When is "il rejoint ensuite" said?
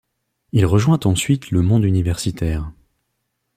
0.51-1.51